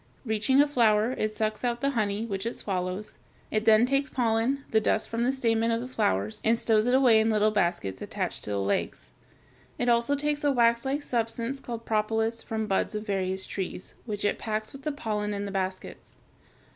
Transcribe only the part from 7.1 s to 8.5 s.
in little baskets attached to